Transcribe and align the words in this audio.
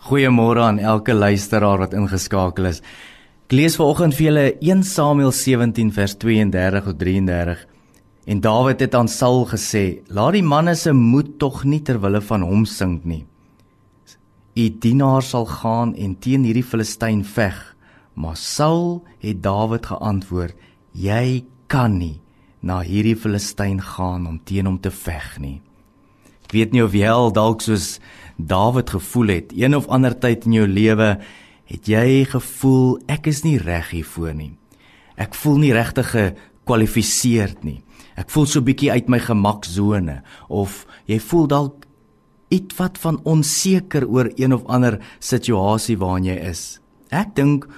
Goeiemôre 0.00 0.62
aan 0.64 0.78
elke 0.78 1.12
luisteraar 1.12 1.82
wat 1.82 1.92
ingeskakel 1.92 2.70
is. 2.70 2.78
Ek 3.44 3.52
lees 3.52 3.74
vanoggend 3.76 4.14
vir 4.16 4.26
julle 4.30 4.44
1 4.64 4.84
Samuel 4.88 5.34
17 5.36 5.90
vers 5.92 6.14
32 6.16 6.86
tot 6.86 6.98
33. 7.02 7.66
En 8.32 8.40
Dawid 8.40 8.80
het 8.80 8.96
aan 8.96 9.10
Saul 9.12 9.44
gesê: 9.50 10.00
"Laat 10.08 10.38
die 10.38 10.42
manne 10.42 10.74
se 10.74 10.92
moed 10.92 11.38
tog 11.38 11.64
nie 11.64 11.82
ter 11.84 12.00
wille 12.00 12.20
van 12.20 12.42
hom 12.42 12.64
sink 12.64 13.04
nie. 13.04 13.26
U 14.56 14.68
dienaar 14.80 15.22
sal 15.22 15.44
gaan 15.46 15.94
en 15.94 16.16
teen 16.16 16.44
hierdie 16.44 16.64
Filistyn 16.64 17.24
veg." 17.24 17.76
Maar 18.14 18.36
Saul 18.36 19.04
het 19.20 19.42
Dawid 19.42 19.86
geantwoord: 19.86 20.54
"Jy 20.92 21.44
kan 21.66 21.98
nie 21.98 22.20
na 22.62 22.80
hierdie 22.80 23.16
Filistyn 23.16 23.80
gaan 23.80 24.26
om 24.26 24.40
teen 24.44 24.66
hom 24.66 24.80
te 24.80 24.90
veg 24.90 25.38
nie." 25.38 25.60
Weet 26.50 26.72
nie 26.74 26.82
of 26.82 26.94
jy 26.96 27.06
al 27.08 27.30
dalk 27.34 27.62
soos 27.62 27.98
Dawid 28.40 28.90
gevoel 28.90 29.34
het, 29.34 29.50
een 29.52 29.76
of 29.76 29.88
ander 29.92 30.14
tyd 30.16 30.46
in 30.48 30.54
jou 30.56 30.66
lewe 30.66 31.10
het 31.70 31.88
jy 31.88 32.24
gevoel 32.26 32.96
ek 33.10 33.28
is 33.30 33.44
nie 33.44 33.58
reg 33.60 33.92
hiervoor 33.92 34.32
nie. 34.34 34.54
Ek 35.20 35.36
voel 35.36 35.60
nie 35.60 35.74
regtig 35.76 36.08
gekwalifiseerd 36.14 37.62
nie. 37.66 37.82
Ek 38.18 38.32
voel 38.32 38.48
so 38.48 38.64
bietjie 38.64 38.90
uit 38.90 39.10
my 39.12 39.20
gemaksone 39.22 40.20
of 40.48 40.86
jy 41.10 41.20
voel 41.22 41.46
dalk 41.52 41.86
ietwat 42.50 42.98
van 42.98 43.20
onseker 43.28 44.08
oor 44.08 44.32
een 44.34 44.56
of 44.56 44.64
ander 44.66 44.98
situasie 45.22 45.98
waarin 46.00 46.32
jy 46.32 46.38
is. 46.50 46.64
Ek 47.12 47.36
dink 47.36 47.68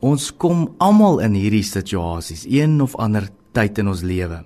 ons 0.00 0.30
kom 0.32 0.70
almal 0.82 1.20
in 1.26 1.36
hierdie 1.36 1.66
situasies 1.66 2.46
een 2.48 2.80
of 2.80 2.96
ander 2.96 3.28
tyd 3.52 3.82
in 3.82 3.92
ons 3.92 4.06
lewe. 4.06 4.40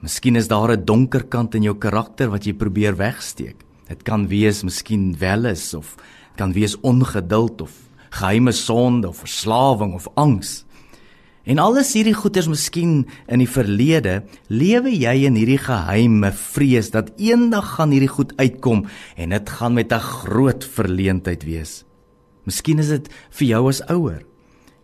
Miskien 0.00 0.36
is 0.36 0.48
daar 0.48 0.72
'n 0.72 0.84
donker 0.84 1.24
kant 1.24 1.54
in 1.54 1.62
jou 1.62 1.76
karakter 1.76 2.30
wat 2.30 2.44
jy 2.44 2.52
probeer 2.52 2.96
wegsteek. 2.96 3.56
Dit 3.88 4.02
kan 4.02 4.28
wees 4.28 4.62
miskien 4.62 5.14
welis 5.18 5.74
of 5.74 5.96
kan 6.36 6.52
wees 6.52 6.80
ongeduld 6.80 7.60
of 7.60 7.72
geheime 8.10 8.52
sonde 8.52 9.08
of 9.08 9.18
verslawing 9.18 9.92
of 9.94 10.08
angs. 10.14 10.64
En 11.44 11.58
alles 11.58 11.92
hierdie 11.92 12.14
goeters 12.14 12.48
miskien 12.48 13.06
in 13.28 13.38
die 13.38 13.48
verlede, 13.48 14.24
lewe 14.48 14.90
jy 14.90 15.26
in 15.26 15.34
hierdie 15.34 15.58
geheime 15.58 16.32
vrees 16.32 16.90
dat 16.90 17.12
eendag 17.16 17.74
gaan 17.76 17.90
hierdie 17.90 18.08
goed 18.08 18.32
uitkom 18.36 18.86
en 19.16 19.28
dit 19.28 19.50
gaan 19.50 19.74
met 19.74 19.92
'n 19.92 20.00
groot 20.00 20.64
verleentheid 20.64 21.44
wees. 21.44 21.84
Miskien 22.44 22.78
is 22.78 22.88
dit 22.88 23.08
vir 23.30 23.46
jou 23.46 23.68
as 23.68 23.82
ouer. 23.88 24.24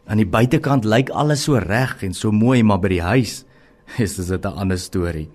Aan 0.06 0.19
die 0.19 0.28
buitekant 0.28 0.84
lyk 0.84 1.11
alles 1.11 1.42
so 1.42 1.56
reg 1.56 2.03
en 2.03 2.14
so 2.14 2.31
mooi, 2.33 2.62
maar 2.62 2.81
by 2.81 2.89
die 2.89 3.03
huis 3.03 3.44
is 3.98 4.17
dit 4.17 4.45
'n 4.45 4.59
ander 4.59 4.79
storie. 4.79 5.29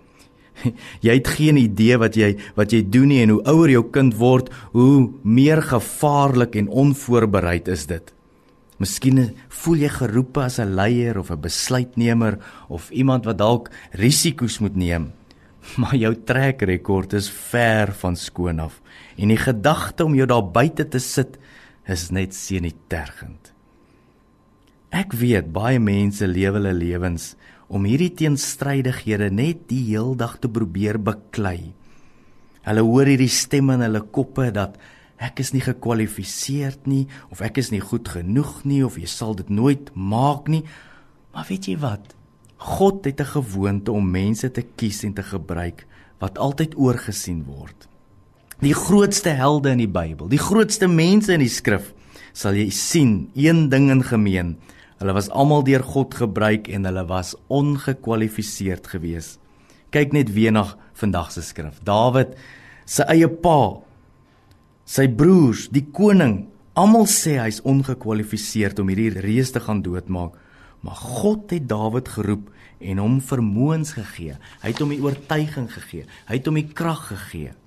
Jy 1.06 1.14
het 1.14 1.28
geen 1.28 1.58
idee 1.58 1.98
wat 1.98 2.16
jy 2.16 2.36
wat 2.56 2.72
jy 2.72 2.82
doen 2.90 3.08
nie 3.08 3.22
en 3.24 3.30
hoe 3.30 3.44
ouer 3.50 3.70
jou 3.70 3.84
kind 3.90 4.16
word, 4.20 4.50
hoe 4.74 5.10
meer 5.24 5.62
gevaarlik 5.62 6.56
en 6.56 6.68
onvoorbereid 6.68 7.68
is 7.68 7.86
dit. 7.86 8.14
Miskien 8.82 9.32
voel 9.50 9.86
jy 9.86 9.90
geroepe 9.90 10.42
as 10.42 10.60
'n 10.60 10.76
leier 10.76 11.18
of 11.18 11.32
'n 11.32 11.42
besluitnemer 11.42 12.40
of 12.70 12.90
iemand 12.92 13.26
wat 13.26 13.38
dalk 13.38 13.70
risiko's 13.94 14.60
moet 14.60 14.76
neem. 14.76 15.12
Maar 15.78 15.96
jou 15.96 16.16
trekrekord 16.16 17.14
is 17.14 17.30
ver 17.30 17.94
van 17.94 18.16
skoon 18.16 18.60
af 18.60 18.82
en 19.18 19.28
die 19.28 19.38
gedagte 19.38 20.06
om 20.06 20.16
jou 20.16 20.26
daar 20.26 20.52
buite 20.52 20.88
te 20.88 21.00
sit 21.00 21.38
is 21.88 22.10
net 22.10 22.34
senuitergend. 22.34 23.54
Ek 24.92 25.14
weet 25.14 25.54
baie 25.54 25.80
mense 25.80 26.28
lewe 26.28 26.60
hulle 26.60 26.74
lewens 26.74 27.36
om 27.72 27.86
hierdie 27.88 28.12
teenstrydighede 28.20 29.30
net 29.32 29.68
die 29.70 29.84
heeldag 29.94 30.38
te 30.44 30.50
probeer 30.52 31.00
beklei. 31.00 31.72
Hulle 32.68 32.84
hoor 32.86 33.10
hierdie 33.10 33.32
stemme 33.32 33.78
in 33.80 33.86
hulle 33.86 34.04
koppe 34.14 34.50
dat 34.54 34.76
ek 35.22 35.40
is 35.44 35.54
nie 35.56 35.64
gekwalifiseerd 35.64 36.90
nie 36.90 37.06
of 37.32 37.44
ek 37.46 37.62
is 37.62 37.72
nie 37.72 37.82
goed 37.82 38.10
genoeg 38.12 38.66
nie 38.68 38.82
of 38.86 38.98
jy 39.00 39.08
sal 39.10 39.38
dit 39.40 39.50
nooit 39.50 39.94
maak 39.96 40.50
nie. 40.52 40.66
Maar 41.32 41.48
weet 41.48 41.72
jy 41.72 41.78
wat? 41.80 42.12
God 42.62 43.06
het 43.06 43.22
'n 43.22 43.34
gewoonte 43.40 43.92
om 43.92 44.12
mense 44.12 44.52
te 44.52 44.62
kies 44.62 45.04
en 45.04 45.14
te 45.14 45.24
gebruik 45.24 45.88
wat 46.20 46.38
altyd 46.38 46.76
oorgesien 46.78 47.44
word. 47.46 47.88
Die 48.60 48.74
grootste 48.74 49.30
helde 49.30 49.72
in 49.72 49.78
die 49.78 49.90
Bybel, 49.90 50.28
die 50.30 50.38
grootste 50.38 50.88
mense 50.88 51.34
in 51.34 51.40
die 51.40 51.50
skrif, 51.50 51.94
sal 52.34 52.54
jy 52.54 52.70
sien 52.70 53.32
een 53.34 53.70
ding 53.70 53.90
in 53.90 54.04
gemeen. 54.04 54.58
Hulle 55.02 55.16
was 55.18 55.32
almal 55.34 55.64
deur 55.66 55.82
God 55.82 56.14
gebruik 56.14 56.68
en 56.70 56.86
hulle 56.86 57.02
was 57.10 57.34
ongekwalifiseerd 57.50 58.86
geweest. 58.92 59.40
Kyk 59.90 60.14
net 60.14 60.30
weer 60.36 60.54
na 60.54 60.68
vandag 60.94 61.32
se 61.34 61.42
skrif. 61.42 61.80
Dawid 61.82 62.36
se 62.86 63.08
eie 63.10 63.26
pa, 63.28 63.82
sy 64.86 65.08
broers, 65.10 65.66
die 65.74 65.88
koning, 65.90 66.44
almal 66.78 67.08
sê 67.10 67.40
hy's 67.42 67.64
ongekwalifiseerd 67.66 68.84
om 68.84 68.92
hierdie 68.94 69.26
reus 69.26 69.50
te 69.56 69.64
gaan 69.66 69.82
doodmaak. 69.82 70.38
Maar 70.86 71.02
God 71.18 71.50
het 71.54 71.66
Dawid 71.70 72.14
geroep 72.14 72.54
en 72.82 73.02
hom 73.02 73.18
vermoëns 73.26 73.96
gegee. 73.98 74.38
Hy 74.62 74.70
het 74.70 74.86
hom 74.86 74.94
die 74.94 75.02
oortuiging 75.02 75.70
gegee. 75.74 76.06
Hy 76.30 76.38
het 76.38 76.48
hom 76.50 76.62
die 76.62 76.70
krag 76.78 77.08
gegee. 77.10 77.58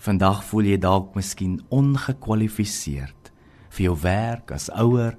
Vandag 0.00 0.44
voel 0.48 0.74
jy 0.74 0.78
dalk 0.80 1.16
miskien 1.16 1.58
ongekwalifiseerd 1.72 3.32
vir 3.70 3.84
jou 3.86 3.96
werk 4.02 4.52
as 4.52 4.68
ouer, 4.72 5.16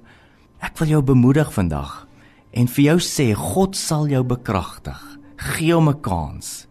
Ek 0.62 0.78
wil 0.78 0.92
jou 0.94 1.02
bemoedig 1.02 1.48
vandag 1.50 2.04
en 2.54 2.68
vir 2.70 2.84
jou 2.84 2.98
sê 3.02 3.32
God 3.34 3.74
sal 3.74 4.06
jou 4.12 4.22
bekragtig. 4.22 5.00
Gee 5.36 5.74
hom 5.74 5.88
'n 5.88 6.00
kans. 6.00 6.68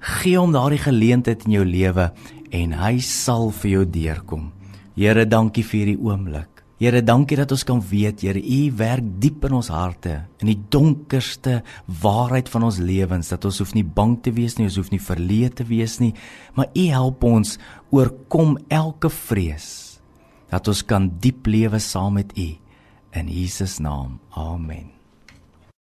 Gee 0.00 0.36
hom 0.36 0.52
daardie 0.52 0.84
geleentheid 0.84 1.46
in 1.46 1.52
jou 1.52 1.64
lewe 1.64 2.12
en 2.52 2.72
hy 2.72 2.98
sal 2.98 3.50
vir 3.50 3.70
jou 3.70 3.84
deurkom. 3.84 4.52
Here, 4.96 5.24
dankie 5.24 5.64
vir 5.64 5.80
hierdie 5.80 6.02
oomblik. 6.04 6.48
Here, 6.78 7.02
dankie 7.02 7.36
dat 7.36 7.52
ons 7.52 7.64
kan 7.64 7.80
weet, 7.80 8.20
Here, 8.20 8.38
U 8.38 8.72
werk 8.76 9.04
diep 9.18 9.44
in 9.44 9.52
ons 9.52 9.68
harte, 9.68 10.26
in 10.40 10.46
die 10.46 10.62
donkerste 10.68 11.62
waarheid 11.86 12.48
van 12.48 12.62
ons 12.62 12.78
lewens, 12.78 13.28
dat 13.28 13.44
ons 13.44 13.58
hoef 13.58 13.74
nie 13.74 13.84
bang 13.84 14.22
te 14.22 14.30
wees 14.30 14.58
nie, 14.58 14.66
ons 14.66 14.76
hoef 14.76 14.90
nie 14.90 15.00
verleë 15.00 15.54
te 15.54 15.64
wees 15.64 16.00
nie, 16.00 16.14
maar 16.54 16.68
U 16.74 16.86
help 16.86 17.24
ons 17.24 17.58
oorkom 17.90 18.58
elke 18.68 19.08
vrees. 19.08 20.00
Dat 20.50 20.68
ons 20.68 20.82
kan 20.82 21.10
diep 21.20 21.46
lewe 21.46 21.78
saam 21.78 22.14
met 22.14 22.36
U. 22.36 22.59
In 23.12 23.26
Jesus 23.26 23.80
naam. 23.80 24.20
Amen. 24.36 24.99